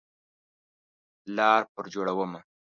[1.35, 2.39] لار پر جوړومه